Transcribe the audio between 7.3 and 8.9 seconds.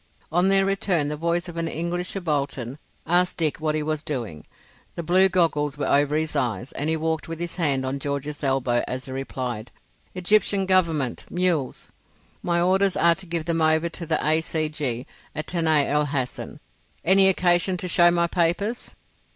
his hand on George's elbow